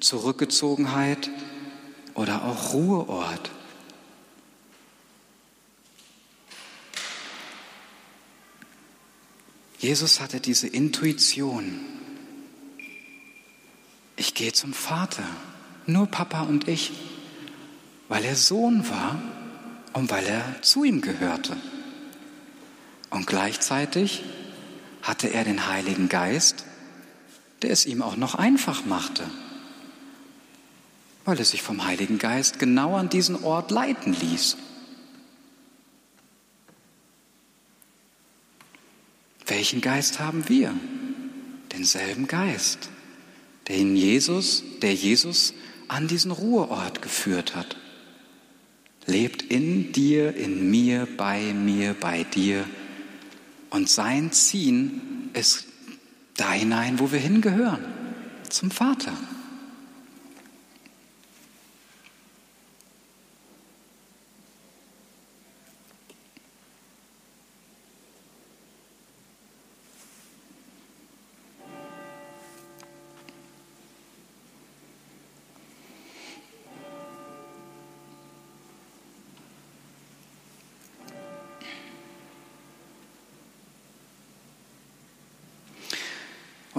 Zurückgezogenheit 0.00 1.30
oder 2.14 2.44
auch 2.44 2.72
Ruheort. 2.72 3.50
Jesus 9.78 10.20
hatte 10.20 10.38
diese 10.38 10.68
Intuition. 10.68 11.80
Ich 14.14 14.34
gehe 14.34 14.52
zum 14.52 14.72
Vater, 14.72 15.24
nur 15.86 16.06
Papa 16.06 16.42
und 16.42 16.68
ich, 16.68 16.92
weil 18.12 18.26
er 18.26 18.36
Sohn 18.36 18.86
war 18.90 19.18
und 19.94 20.10
weil 20.10 20.26
er 20.26 20.60
zu 20.60 20.84
ihm 20.84 21.00
gehörte. 21.00 21.56
Und 23.08 23.26
gleichzeitig 23.26 24.22
hatte 25.00 25.32
er 25.32 25.44
den 25.44 25.66
Heiligen 25.66 26.10
Geist, 26.10 26.66
der 27.62 27.70
es 27.70 27.86
ihm 27.86 28.02
auch 28.02 28.18
noch 28.18 28.34
einfach 28.34 28.84
machte, 28.84 29.24
weil 31.24 31.38
er 31.38 31.46
sich 31.46 31.62
vom 31.62 31.86
Heiligen 31.86 32.18
Geist 32.18 32.58
genau 32.58 32.96
an 32.96 33.08
diesen 33.08 33.44
Ort 33.44 33.70
leiten 33.70 34.12
ließ. 34.12 34.58
Welchen 39.46 39.80
Geist 39.80 40.20
haben 40.20 40.50
wir? 40.50 40.74
Denselben 41.72 42.26
Geist, 42.26 42.90
den 43.68 43.96
Jesus, 43.96 44.62
der 44.82 44.92
Jesus 44.92 45.54
an 45.88 46.08
diesen 46.08 46.30
Ruheort 46.30 47.00
geführt 47.00 47.56
hat. 47.56 47.78
Lebt 49.06 49.42
in 49.42 49.92
dir, 49.92 50.34
in 50.36 50.70
mir, 50.70 51.08
bei 51.16 51.52
mir, 51.52 51.94
bei 51.94 52.24
dir. 52.24 52.64
Und 53.70 53.88
sein 53.88 54.32
Ziehen 54.32 55.30
ist 55.32 55.66
da 56.36 56.52
hinein, 56.52 56.98
wo 57.00 57.10
wir 57.10 57.18
hingehören, 57.18 57.84
zum 58.48 58.70
Vater. 58.70 59.12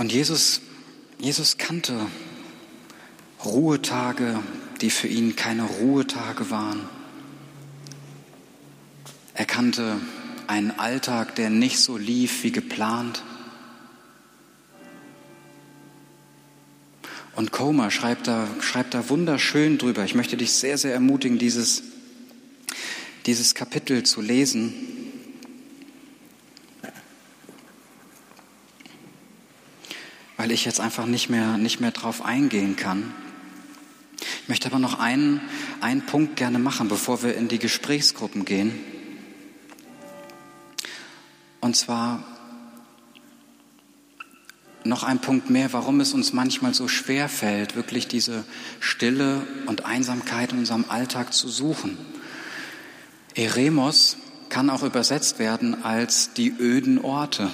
Und 0.03 0.12
Jesus, 0.12 0.60
Jesus 1.17 1.57
kannte 1.57 1.98
Ruhetage, 3.45 4.38
die 4.81 4.89
für 4.89 5.07
ihn 5.07 5.38
keine 5.38 5.63
Ruhetage 5.63 6.50
waren. 6.50 6.89
Er 9.33 9.45
kannte 9.45 10.01
einen 10.48 10.72
Alltag, 10.72 11.36
der 11.36 11.50
nicht 11.50 11.79
so 11.79 11.95
lief 11.95 12.43
wie 12.43 12.51
geplant. 12.51 13.24
Und 17.38 17.53
Comer 17.53 17.89
schreibt 17.89 18.27
da, 18.27 18.50
schreibt 18.60 18.95
da 18.95 19.07
wunderschön 19.07 19.77
drüber. 19.77 20.03
Ich 20.03 20.15
möchte 20.15 20.36
dich 20.36 20.51
sehr, 20.51 20.77
sehr 20.77 20.93
ermutigen, 20.93 21.38
dieses, 21.38 21.81
dieses 23.25 23.55
Kapitel 23.55 24.03
zu 24.03 24.19
lesen. 24.19 24.74
Weil 30.43 30.51
ich 30.51 30.65
jetzt 30.65 30.81
einfach 30.81 31.05
nicht 31.05 31.29
mehr, 31.29 31.57
nicht 31.57 31.79
mehr 31.79 31.91
drauf 31.91 32.21
eingehen 32.21 32.75
kann. 32.75 33.13
Ich 34.41 34.49
möchte 34.49 34.67
aber 34.67 34.77
noch 34.77 34.99
einen, 34.99 35.39
einen 35.79 36.06
Punkt 36.06 36.36
gerne 36.36 36.60
machen, 36.60 36.89
bevor 36.89 37.23
wir 37.23 37.38
in 37.38 37.47
die 37.47 37.60
Gesprächsgruppen 37.60 38.43
gehen. 38.43 38.77
Und 41.62 41.77
zwar 41.77 42.25
noch 44.84 45.03
ein 45.03 45.21
Punkt 45.21 45.49
mehr, 45.49 45.71
warum 45.71 46.01
es 46.01 46.13
uns 46.13 46.34
manchmal 46.34 46.73
so 46.73 46.89
schwer 46.89 47.29
fällt, 47.29 47.77
wirklich 47.77 48.10
diese 48.10 48.43
Stille 48.82 49.47
und 49.67 49.86
Einsamkeit 49.86 50.51
in 50.51 50.58
unserem 50.58 50.84
Alltag 50.89 51.34
zu 51.34 51.47
suchen. 51.47 51.97
Eremos 53.34 54.17
kann 54.49 54.69
auch 54.69 54.84
übersetzt 54.84 55.39
werden 55.39 55.86
als 55.86 56.34
die 56.34 56.53
öden 56.60 56.99
Orte. 56.99 57.49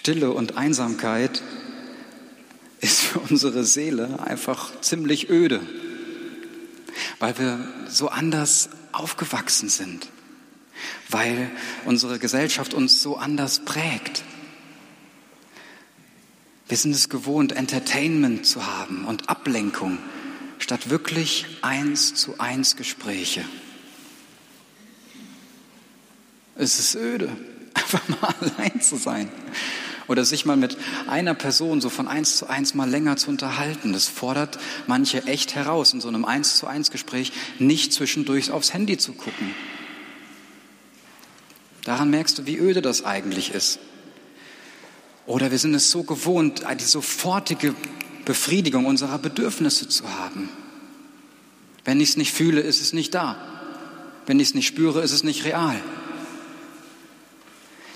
Stille 0.00 0.30
und 0.30 0.56
Einsamkeit 0.56 1.42
ist 2.80 3.00
für 3.00 3.18
unsere 3.18 3.64
Seele 3.64 4.18
einfach 4.22 4.80
ziemlich 4.80 5.28
öde, 5.28 5.60
weil 7.18 7.38
wir 7.38 7.68
so 7.86 8.08
anders 8.08 8.70
aufgewachsen 8.92 9.68
sind, 9.68 10.08
weil 11.10 11.50
unsere 11.84 12.18
Gesellschaft 12.18 12.72
uns 12.72 13.02
so 13.02 13.18
anders 13.18 13.66
prägt. 13.66 14.24
Wir 16.66 16.78
sind 16.78 16.92
es 16.92 17.10
gewohnt, 17.10 17.52
Entertainment 17.52 18.46
zu 18.46 18.66
haben 18.66 19.04
und 19.04 19.28
Ablenkung 19.28 19.98
statt 20.60 20.88
wirklich 20.88 21.44
eins 21.60 22.14
zu 22.14 22.40
eins 22.40 22.76
Gespräche. 22.76 23.44
Es 26.54 26.78
ist 26.78 26.94
öde, 26.94 27.36
einfach 27.74 28.08
mal 28.08 28.34
allein 28.40 28.80
zu 28.80 28.96
sein. 28.96 29.30
Oder 30.10 30.24
sich 30.24 30.44
mal 30.44 30.56
mit 30.56 30.76
einer 31.06 31.34
Person 31.34 31.80
so 31.80 31.88
von 31.88 32.08
eins 32.08 32.36
zu 32.36 32.48
eins 32.48 32.74
mal 32.74 32.90
länger 32.90 33.16
zu 33.16 33.30
unterhalten. 33.30 33.92
Das 33.92 34.08
fordert 34.08 34.58
manche 34.88 35.24
echt 35.28 35.54
heraus, 35.54 35.92
in 35.92 36.00
so 36.00 36.08
einem 36.08 36.24
eins 36.24 36.56
zu 36.56 36.66
eins 36.66 36.90
Gespräch 36.90 37.30
nicht 37.60 37.92
zwischendurch 37.92 38.50
aufs 38.50 38.74
Handy 38.74 38.98
zu 38.98 39.12
gucken. 39.12 39.54
Daran 41.84 42.10
merkst 42.10 42.40
du, 42.40 42.46
wie 42.46 42.58
öde 42.58 42.82
das 42.82 43.04
eigentlich 43.04 43.54
ist. 43.54 43.78
Oder 45.26 45.52
wir 45.52 45.58
sind 45.60 45.76
es 45.76 45.92
so 45.92 46.02
gewohnt, 46.02 46.62
die 46.80 46.84
sofortige 46.84 47.76
Befriedigung 48.24 48.86
unserer 48.86 49.18
Bedürfnisse 49.18 49.88
zu 49.88 50.12
haben. 50.18 50.48
Wenn 51.84 52.00
ich 52.00 52.08
es 52.08 52.16
nicht 52.16 52.32
fühle, 52.32 52.62
ist 52.62 52.80
es 52.80 52.92
nicht 52.92 53.14
da. 53.14 53.36
Wenn 54.26 54.40
ich 54.40 54.48
es 54.48 54.54
nicht 54.54 54.66
spüre, 54.66 55.02
ist 55.02 55.12
es 55.12 55.22
nicht 55.22 55.44
real. 55.44 55.80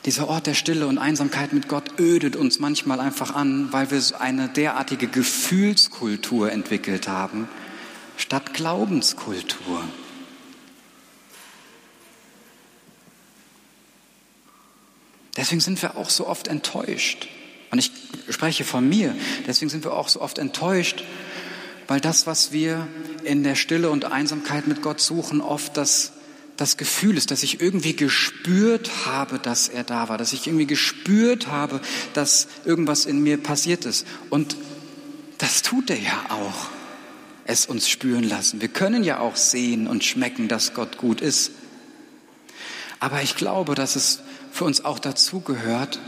Dieser 0.04 0.28
Ort 0.28 0.46
der 0.46 0.54
Stille 0.54 0.86
und 0.86 0.98
Einsamkeit 0.98 1.54
mit 1.54 1.66
Gott 1.66 1.98
ödet 1.98 2.36
uns 2.36 2.58
manchmal 2.58 3.00
einfach 3.00 3.34
an, 3.34 3.72
weil 3.72 3.90
wir 3.90 4.02
eine 4.20 4.48
derartige 4.48 5.06
Gefühlskultur 5.06 6.52
entwickelt 6.52 7.08
haben, 7.08 7.48
statt 8.18 8.52
Glaubenskultur. 8.52 9.82
Deswegen 15.38 15.60
sind 15.60 15.80
wir 15.80 15.96
auch 15.96 16.10
so 16.10 16.26
oft 16.26 16.48
enttäuscht. 16.48 17.28
Und 17.70 17.78
ich 17.78 17.90
spreche 18.28 18.64
von 18.64 18.88
mir. 18.88 19.16
Deswegen 19.46 19.70
sind 19.70 19.84
wir 19.84 19.94
auch 19.94 20.08
so 20.08 20.20
oft 20.20 20.38
enttäuscht, 20.38 21.02
weil 21.88 22.00
das, 22.00 22.26
was 22.26 22.52
wir 22.52 22.86
in 23.24 23.42
der 23.42 23.54
Stille 23.54 23.90
und 23.90 24.04
Einsamkeit 24.04 24.66
mit 24.66 24.82
Gott 24.82 25.00
suchen, 25.00 25.40
oft 25.40 25.76
das 25.76 26.12
das 26.56 26.76
Gefühl 26.76 27.16
ist, 27.16 27.30
dass 27.30 27.42
ich 27.42 27.60
irgendwie 27.60 27.96
gespürt 27.96 29.06
habe, 29.06 29.38
dass 29.38 29.68
er 29.68 29.82
da 29.82 30.08
war, 30.08 30.18
dass 30.18 30.32
ich 30.32 30.46
irgendwie 30.46 30.66
gespürt 30.66 31.48
habe, 31.48 31.80
dass 32.12 32.48
irgendwas 32.64 33.06
in 33.06 33.20
mir 33.20 33.42
passiert 33.42 33.84
ist. 33.84 34.06
Und 34.30 34.56
das 35.38 35.62
tut 35.62 35.90
er 35.90 35.98
ja 35.98 36.26
auch, 36.28 36.68
es 37.44 37.66
uns 37.66 37.88
spüren 37.88 38.24
lassen. 38.24 38.60
Wir 38.60 38.68
können 38.68 39.02
ja 39.02 39.18
auch 39.18 39.36
sehen 39.36 39.86
und 39.86 40.04
schmecken, 40.04 40.48
dass 40.48 40.74
Gott 40.74 40.96
gut 40.96 41.20
ist. 41.20 41.50
Aber 43.00 43.22
ich 43.22 43.36
glaube, 43.36 43.74
dass 43.74 43.96
es 43.96 44.20
für 44.52 44.64
uns 44.64 44.84
auch 44.84 44.98
dazu 44.98 45.40
gehört, 45.40 45.98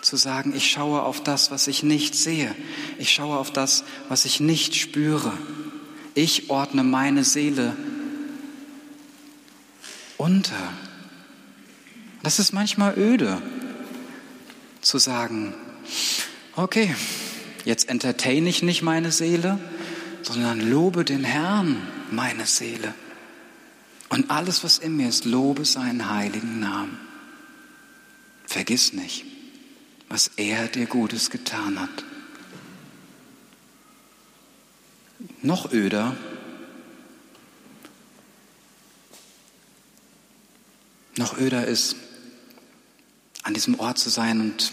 zu 0.00 0.16
sagen, 0.16 0.54
ich 0.56 0.70
schaue 0.70 1.02
auf 1.02 1.22
das, 1.22 1.50
was 1.50 1.66
ich 1.66 1.82
nicht 1.82 2.14
sehe. 2.14 2.54
Ich 2.98 3.12
schaue 3.12 3.36
auf 3.36 3.50
das, 3.50 3.84
was 4.08 4.24
ich 4.24 4.40
nicht 4.40 4.76
spüre. 4.76 5.32
Ich 6.14 6.48
ordne 6.48 6.84
meine 6.84 7.24
Seele 7.24 7.76
unter. 10.18 10.72
Das 12.22 12.38
ist 12.38 12.52
manchmal 12.52 12.98
öde 12.98 13.40
zu 14.80 14.98
sagen, 14.98 15.54
okay, 16.54 16.94
jetzt 17.64 17.88
entertain 17.88 18.46
ich 18.46 18.62
nicht 18.62 18.82
meine 18.82 19.12
Seele, 19.12 19.58
sondern 20.22 20.60
lobe 20.60 21.04
den 21.04 21.24
Herrn, 21.24 21.76
meine 22.10 22.46
Seele. 22.46 22.94
Und 24.08 24.30
alles, 24.30 24.62
was 24.64 24.78
in 24.78 24.96
mir 24.96 25.08
ist, 25.08 25.24
lobe 25.24 25.64
seinen 25.64 26.10
heiligen 26.10 26.60
Namen. 26.60 26.98
Vergiss 28.46 28.92
nicht, 28.92 29.24
was 30.08 30.30
er 30.36 30.68
dir 30.68 30.86
Gutes 30.86 31.30
getan 31.30 31.80
hat. 31.80 32.04
Noch 35.42 35.72
öder 35.72 36.16
Öder 41.38 41.66
ist, 41.66 41.96
an 43.42 43.54
diesem 43.54 43.78
Ort 43.78 43.98
zu 43.98 44.10
sein 44.10 44.40
und 44.40 44.72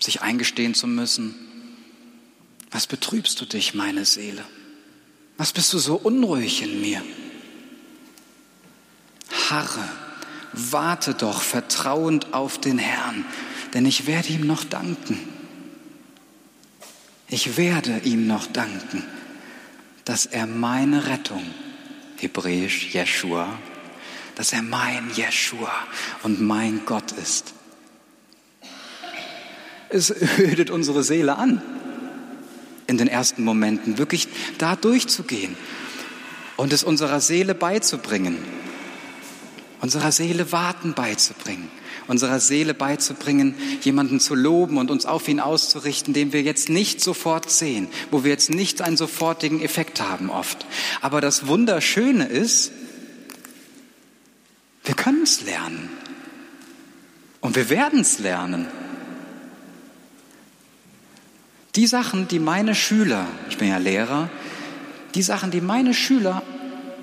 sich 0.00 0.22
eingestehen 0.22 0.74
zu 0.74 0.86
müssen, 0.86 1.34
was 2.70 2.86
betrübst 2.86 3.40
du 3.40 3.46
dich, 3.46 3.74
meine 3.74 4.04
Seele? 4.04 4.44
Was 5.36 5.52
bist 5.52 5.72
du 5.72 5.78
so 5.78 5.94
unruhig 5.94 6.62
in 6.62 6.80
mir? 6.80 7.02
Harre, 9.48 9.88
warte 10.52 11.14
doch 11.14 11.40
vertrauend 11.40 12.34
auf 12.34 12.60
den 12.60 12.78
Herrn, 12.78 13.24
denn 13.74 13.86
ich 13.86 14.06
werde 14.06 14.28
ihm 14.28 14.46
noch 14.46 14.64
danken. 14.64 15.18
Ich 17.28 17.56
werde 17.56 18.00
ihm 18.04 18.26
noch 18.26 18.46
danken, 18.46 19.04
dass 20.04 20.26
er 20.26 20.46
meine 20.46 21.06
Rettung, 21.06 21.44
hebräisch 22.16 22.92
Jeshua, 22.92 23.58
dass 24.38 24.52
er 24.52 24.62
mein 24.62 25.10
Jeshua 25.16 25.72
und 26.22 26.40
mein 26.40 26.82
Gott 26.86 27.10
ist. 27.10 27.54
Es 29.88 30.14
ödet 30.38 30.70
unsere 30.70 31.02
Seele 31.02 31.36
an, 31.36 31.60
in 32.86 32.98
den 32.98 33.08
ersten 33.08 33.42
Momenten 33.42 33.98
wirklich 33.98 34.28
da 34.58 34.76
durchzugehen 34.76 35.56
und 36.56 36.72
es 36.72 36.84
unserer 36.84 37.20
Seele 37.20 37.56
beizubringen, 37.56 38.38
unserer 39.80 40.12
Seele 40.12 40.52
Warten 40.52 40.94
beizubringen, 40.94 41.68
unserer 42.06 42.38
Seele 42.38 42.74
beizubringen, 42.74 43.56
jemanden 43.82 44.20
zu 44.20 44.36
loben 44.36 44.78
und 44.78 44.92
uns 44.92 45.04
auf 45.04 45.26
ihn 45.26 45.40
auszurichten, 45.40 46.14
den 46.14 46.32
wir 46.32 46.42
jetzt 46.42 46.68
nicht 46.68 47.00
sofort 47.00 47.50
sehen, 47.50 47.88
wo 48.12 48.22
wir 48.22 48.30
jetzt 48.30 48.50
nicht 48.50 48.82
einen 48.82 48.96
sofortigen 48.96 49.60
Effekt 49.60 50.00
haben 50.00 50.30
oft. 50.30 50.64
Aber 51.00 51.20
das 51.20 51.48
Wunderschöne 51.48 52.28
ist, 52.28 52.70
wir 54.88 54.94
können 54.94 55.22
es 55.22 55.42
lernen 55.42 55.90
und 57.42 57.56
wir 57.56 57.68
werden 57.68 58.00
es 58.00 58.20
lernen. 58.20 58.66
Die 61.74 61.86
Sachen, 61.86 62.26
die 62.26 62.38
meine 62.38 62.74
Schüler, 62.74 63.26
ich 63.50 63.58
bin 63.58 63.68
ja 63.68 63.76
Lehrer, 63.76 64.30
die 65.14 65.20
Sachen, 65.20 65.50
die 65.50 65.60
meine 65.60 65.92
Schüler 65.92 66.42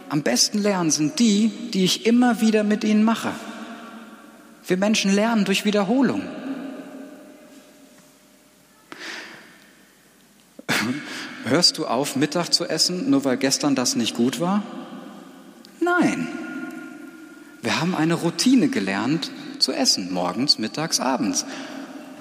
am 0.10 0.24
besten 0.24 0.58
lernen, 0.58 0.90
sind 0.90 1.20
die, 1.20 1.52
die 1.76 1.84
ich 1.84 2.08
immer 2.08 2.42
wieder 2.42 2.64
mit 2.64 2.84
ihnen 2.84 3.04
mache. 3.04 3.34
Wir 4.66 4.78
Menschen 4.78 5.14
lernen 5.14 5.46
durch 5.46 5.64
Wiederholung. 5.64 6.24
Hörst 11.46 11.78
du 11.78 11.86
auf, 11.86 12.16
Mittag 12.16 12.52
zu 12.52 12.66
essen, 12.66 13.12
nur 13.12 13.26
weil 13.26 13.38
gestern 13.38 13.76
das 13.76 13.96
nicht 13.96 14.16
gut 14.16 14.40
war? 14.40 14.64
Nein. 15.80 16.45
Wir 17.76 17.82
haben 17.82 17.94
eine 17.94 18.14
Routine 18.14 18.70
gelernt 18.70 19.32
zu 19.60 19.74
essen, 19.74 20.14
morgens, 20.14 20.60
mittags, 20.60 21.02
abends. 21.02 21.46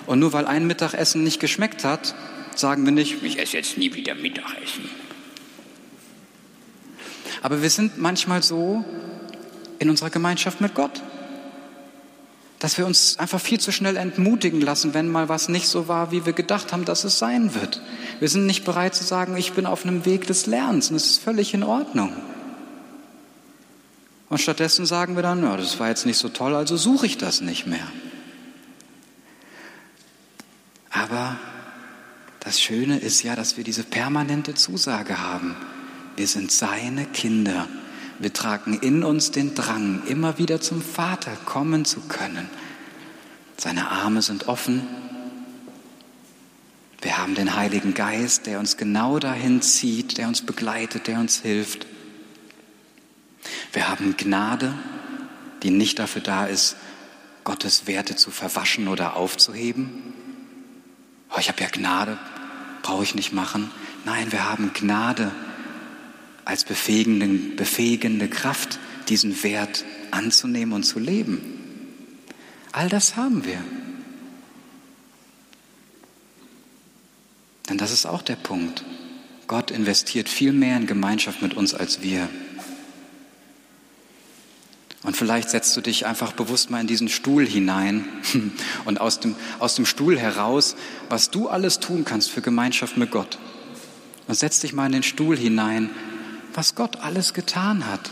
Und 0.05 0.19
nur 0.19 0.33
weil 0.33 0.49
ein 0.49 0.67
Mittagessen 0.67 1.23
nicht 1.23 1.39
geschmeckt 1.39 1.85
hat, 1.85 2.17
sagen 2.57 2.85
wir 2.85 2.91
nicht, 2.91 3.23
ich 3.23 3.39
esse 3.39 3.59
jetzt 3.59 3.79
nie 3.79 3.95
wieder 3.95 4.17
Mittagessen. 4.17 4.91
Aber 7.41 7.63
wir 7.63 7.71
sind 7.71 7.99
manchmal 7.99 8.43
so 8.43 8.85
in 9.79 9.91
unserer 9.91 10.11
Gemeinschaft 10.11 10.61
mit 10.61 10.75
Gott, 10.75 11.05
dass 12.59 12.77
wir 12.77 12.85
uns 12.85 13.21
einfach 13.21 13.41
viel 13.41 13.61
zu 13.61 13.71
schnell 13.71 13.97
entmutigen 13.97 14.61
lassen, 14.61 14.93
wenn 14.93 15.09
mal 15.09 15.29
was 15.29 15.49
nicht 15.49 15.69
so 15.69 15.87
war, 15.87 16.11
wie 16.11 16.27
wir 16.27 16.33
gedacht 16.33 16.73
haben, 16.73 16.85
dass 16.85 17.05
es 17.05 17.21
sein 17.21 17.55
wird. 17.55 17.81
Wir 18.19 18.29
sind 18.29 18.47
nicht 18.47 18.65
bereit 18.65 18.97
zu 18.97 19.05
sagen, 19.05 19.37
ich 19.37 19.53
bin 19.53 19.67
auf 19.67 19.87
einem 19.87 20.05
Weg 20.05 20.27
des 20.27 20.47
Lernens 20.47 20.91
und 20.91 20.97
es 20.97 21.07
ist 21.07 21.23
völlig 21.23 21.55
in 21.55 21.63
Ordnung. 21.63 22.13
Und 24.35 24.41
stattdessen 24.41 24.85
sagen 24.85 25.15
wir 25.15 25.23
dann, 25.23 25.45
ja, 25.45 25.57
das 25.57 25.79
war 25.79 25.91
jetzt 25.91 26.07
nicht 26.07 26.19
so 26.19 26.29
toll, 26.29 26.57
also 26.57 26.77
suche 26.77 27.07
ich 27.07 27.19
das 27.19 27.41
nicht 27.41 27.69
mehr. 27.69 27.87
Aber 30.91 31.37
das 32.41 32.61
Schöne 32.61 32.99
ist 32.99 33.23
ja, 33.23 33.37
dass 33.37 33.57
wir 33.57 33.63
diese 33.63 33.85
permanente 33.85 34.57
Zusage 34.57 35.21
haben. 35.21 35.55
Wir 36.17 36.27
sind 36.27 36.51
seine 36.51 37.07
Kinder. 37.07 37.69
Wir 38.19 38.33
tragen 38.33 38.77
in 38.81 39.05
uns 39.05 39.31
den 39.31 39.55
Drang, 39.55 40.03
immer 40.09 40.37
wieder 40.37 40.61
zum 40.61 40.83
Vater 40.83 41.37
kommen 41.45 41.85
zu 41.85 42.01
können. 42.01 42.51
Seine 43.57 43.89
Arme 43.89 44.21
sind 44.21 44.49
offen. 44.49 44.83
Wir 47.03 47.19
haben 47.19 47.37
den 47.37 47.55
Heiligen 47.55 47.95
Geist, 47.95 48.47
der 48.47 48.59
uns 48.59 48.77
genau 48.77 49.21
dahin 49.21 49.63
zieht, 49.63 50.19
der 50.19 50.27
uns 50.27 50.43
begleitet, 50.43 51.07
der 51.07 51.21
uns 51.21 51.41
hilft. 51.41 51.87
Wir 53.95 54.07
haben 54.07 54.17
Gnade, 54.17 54.75
die 55.63 55.71
nicht 55.71 56.01
dafür 56.01 56.21
da 56.21 56.47
ist, 56.47 56.75
Gottes 57.45 57.87
Werte 57.87 58.17
zu 58.17 58.33
verwaschen 58.33 58.89
oder 58.89 59.15
aufzuheben. 59.15 60.13
Oh, 61.31 61.37
ich 61.39 61.47
habe 61.47 61.63
ja 61.63 61.69
Gnade, 61.69 62.19
brauche 62.83 63.05
ich 63.05 63.15
nicht 63.15 63.33
machen. 63.33 63.71
Nein, 64.05 64.33
wir 64.33 64.51
haben 64.51 64.73
Gnade 64.75 65.31
als 66.45 66.65
befähigende, 66.65 67.55
befähigende 67.55 68.27
Kraft, 68.27 68.81
diesen 69.09 69.45
Wert 69.45 69.85
anzunehmen 70.11 70.75
und 70.75 70.83
zu 70.83 70.99
leben. 70.99 71.41
All 72.73 72.89
das 72.89 73.15
haben 73.15 73.45
wir. 73.45 73.63
Denn 77.69 77.79
das 77.79 77.93
ist 77.93 78.07
auch 78.07 78.23
der 78.23 78.35
Punkt. 78.35 78.85
Gott 79.47 79.71
investiert 79.71 80.29
viel 80.29 80.53
mehr 80.53 80.79
in 80.79 80.89
Gemeinschaft 80.89 81.43
mit 81.43 81.55
uns 81.55 81.75
als 81.75 82.03
wir. 82.03 82.29
Und 85.05 85.17
vielleicht 85.17 85.51
setzt 85.51 85.77
du 85.77 85.83
dich 85.83 86.07
einfach 86.07 86.33
bewusst 86.33 86.71
mal 86.71 86.81
in 86.81 86.87
diesen 86.87 87.11
Stuhl 87.11 87.47
hinein 87.47 88.09
und 88.87 89.01
aus 89.01 89.21
dem, 89.21 89.37
aus 89.59 89.75
dem 89.75 89.85
Stuhl 89.85 90.19
heraus, 90.19 90.77
was 91.11 91.31
du 91.31 91.49
alles 91.49 91.79
tun 91.79 92.05
kannst 92.07 92.31
für 92.31 92.41
Gemeinschaft 92.41 92.97
mit 92.97 93.11
Gott. 93.11 93.39
Und 94.27 94.35
setz 94.35 94.61
dich 94.61 94.73
mal 94.73 94.87
in 94.87 94.93
den 94.93 95.03
Stuhl 95.03 95.37
hinein, 95.37 95.91
was 96.55 96.75
Gott 96.75 96.97
alles 96.97 97.35
getan 97.35 97.87
hat 97.87 98.11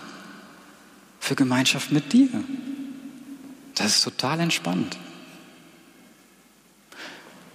für 1.18 1.35
Gemeinschaft 1.35 1.92
mit 1.92 2.12
dir. 2.12 2.28
Das 3.74 3.96
ist 3.96 4.05
total 4.05 4.40
entspannt. 4.40 4.98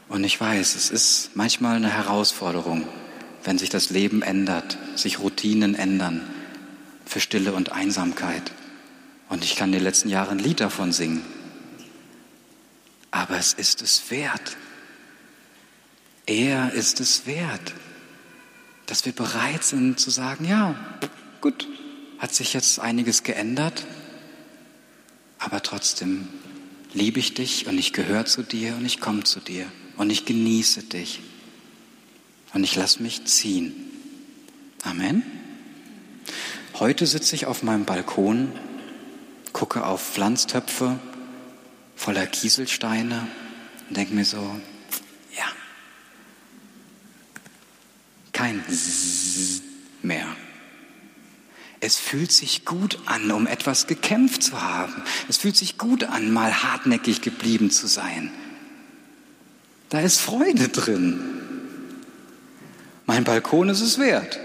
Und 0.10 0.24
ich 0.24 0.40
weiß, 0.40 0.76
es 0.76 0.90
ist 0.90 1.32
manchmal 1.36 1.76
eine 1.76 1.90
Herausforderung, 1.90 2.88
wenn 3.44 3.60
sich 3.60 3.70
das 3.70 3.92
Leben 3.92 4.24
ändert, 4.24 4.80
sich 4.96 5.20
Routinen 5.20 5.76
ändern 5.76 6.22
für 7.06 7.20
Stille 7.20 7.54
und 7.54 7.72
Einsamkeit. 7.72 8.52
Und 9.30 9.44
ich 9.44 9.56
kann 9.56 9.72
die 9.72 9.80
letzten 9.80 10.10
Jahre 10.10 10.32
ein 10.32 10.40
Lied 10.40 10.60
davon 10.60 10.92
singen. 10.92 11.24
Aber 13.12 13.38
es 13.38 13.54
ist 13.54 13.82
es 13.82 14.10
wert. 14.10 14.58
Er 16.26 16.74
ist 16.74 17.00
es 17.00 17.26
wert, 17.26 17.74
dass 18.86 19.06
wir 19.06 19.14
bereit 19.14 19.64
sind 19.64 20.00
zu 20.00 20.10
sagen, 20.10 20.46
ja, 20.46 20.76
gut, 21.42 21.68
hat 22.20 22.34
sich 22.34 22.54
jetzt 22.54 22.80
einiges 22.80 23.24
geändert, 23.24 23.86
aber 25.40 25.62
trotzdem 25.62 26.28
liebe 26.94 27.20
ich 27.20 27.34
dich 27.34 27.68
und 27.68 27.78
ich 27.78 27.94
gehöre 27.94 28.26
zu 28.26 28.44
dir 28.44 28.76
und 28.76 28.86
ich 28.86 29.00
komme 29.00 29.24
zu 29.24 29.40
dir 29.40 29.68
und 29.98 30.10
ich 30.10 30.26
genieße 30.26 30.84
dich 30.84 31.22
und 32.54 32.64
ich 32.64 32.76
lasse 32.76 33.04
mich 33.04 33.26
ziehen. 33.26 33.74
Amen. 34.84 35.24
Heute 36.76 37.06
sitze 37.06 37.36
ich 37.36 37.46
auf 37.46 37.64
meinem 37.64 37.86
Balkon 37.86 38.52
gucke 39.58 39.84
auf 39.84 40.14
Pflanztöpfe 40.14 41.00
voller 41.96 42.28
Kieselsteine 42.28 43.28
und 43.88 43.98
denke 43.98 44.14
mir 44.14 44.24
so, 44.24 44.38
ja, 45.36 45.46
kein 48.34 48.64
Zzz 48.70 49.64
mehr. 50.04 50.28
Es 51.80 51.96
fühlt 51.98 52.32
sich 52.32 52.66
gut 52.66 53.00
an, 53.08 53.32
um 53.32 53.48
etwas 53.48 53.88
gekämpft 53.88 54.44
zu 54.44 54.62
haben. 54.62 54.94
Es 55.28 55.38
fühlt 55.38 55.58
sich 55.58 55.80
gut 55.80 56.04
an, 56.04 56.30
mal 56.30 56.62
hartnäckig 56.62 57.22
geblieben 57.22 57.72
zu 57.72 57.88
sein. 57.88 58.32
Da 59.90 60.02
ist 60.02 60.20
Freude 60.20 60.68
drin. 60.68 61.20
Mein 63.08 63.24
Balkon 63.24 63.70
ist 63.70 63.82
es 63.82 63.98
wert. 63.98 64.40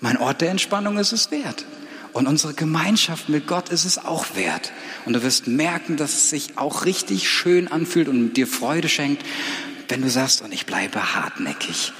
Mein 0.00 0.16
Ort 0.16 0.40
der 0.40 0.52
Entspannung 0.52 0.96
ist 0.96 1.12
es 1.12 1.30
wert. 1.30 1.66
Und 2.12 2.26
unsere 2.26 2.54
Gemeinschaft 2.54 3.28
mit 3.28 3.46
Gott 3.46 3.68
ist 3.68 3.84
es 3.84 3.98
auch 3.98 4.34
wert. 4.34 4.72
Und 5.04 5.12
du 5.12 5.22
wirst 5.22 5.46
merken, 5.46 5.96
dass 5.96 6.14
es 6.14 6.30
sich 6.30 6.58
auch 6.58 6.84
richtig 6.84 7.28
schön 7.28 7.68
anfühlt 7.68 8.08
und 8.08 8.34
dir 8.34 8.46
Freude 8.46 8.88
schenkt, 8.88 9.24
wenn 9.88 10.02
du 10.02 10.10
sagst, 10.10 10.42
und 10.42 10.52
ich 10.52 10.66
bleibe 10.66 11.14
hartnäckig. 11.14 11.92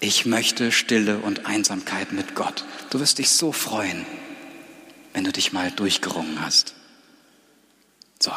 Ich 0.00 0.26
möchte 0.26 0.72
Stille 0.72 1.18
und 1.18 1.46
Einsamkeit 1.46 2.12
mit 2.12 2.34
Gott. 2.34 2.64
Du 2.90 3.00
wirst 3.00 3.18
dich 3.18 3.30
so 3.30 3.52
freuen, 3.52 4.04
wenn 5.14 5.24
du 5.24 5.32
dich 5.32 5.52
mal 5.52 5.70
durchgerungen 5.70 6.40
hast. 6.40 6.74
So, 8.20 8.32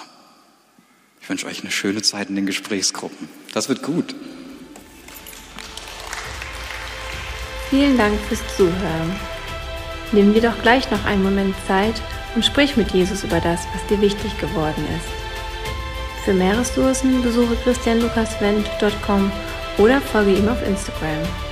ich 1.21 1.29
wünsche 1.29 1.47
euch 1.47 1.61
eine 1.61 1.71
schöne 1.71 2.01
Zeit 2.01 2.29
in 2.29 2.35
den 2.35 2.45
Gesprächsgruppen. 2.45 3.29
Das 3.53 3.69
wird 3.69 3.83
gut. 3.83 4.15
Vielen 7.69 7.97
Dank 7.97 8.19
fürs 8.27 8.41
Zuhören. 8.57 9.38
Nimm 10.11 10.33
dir 10.33 10.41
doch 10.41 10.61
gleich 10.61 10.89
noch 10.89 11.05
einen 11.05 11.23
Moment 11.23 11.55
Zeit 11.67 12.01
und 12.35 12.45
sprich 12.45 12.77
mit 12.77 12.91
Jesus 12.91 13.23
über 13.23 13.39
das, 13.39 13.61
was 13.73 13.85
dir 13.87 14.01
wichtig 14.01 14.37
geworden 14.39 14.85
ist. 14.97 16.25
Für 16.25 16.33
mehr 16.33 16.57
Ressourcen 16.57 17.21
besuche 17.21 17.55
christianlukaswendt.com 17.63 19.31
oder 19.77 20.01
folge 20.01 20.33
ihm 20.33 20.47
auf 20.49 20.65
Instagram. 20.67 21.48